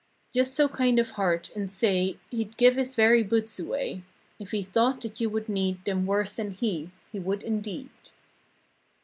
Just 0.33 0.55
so 0.55 0.67
kind 0.67 0.97
of 0.97 1.11
heart, 1.11 1.51
and 1.55 1.71
say. 1.71 2.17
He'd 2.31 2.57
give 2.57 2.75
his 2.75 2.95
very 2.95 3.21
boots 3.21 3.59
away 3.59 4.01
If 4.39 4.49
he 4.49 4.63
thought 4.63 5.01
that 5.01 5.21
you 5.21 5.29
would 5.29 5.47
need 5.47 5.85
Them 5.85 6.07
worse 6.07 6.33
than 6.33 6.49
he. 6.49 6.89
He 7.11 7.19
would 7.19 7.43
indeed. 7.43 7.91